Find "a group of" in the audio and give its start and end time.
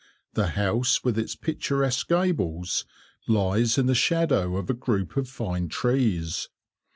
4.67-5.29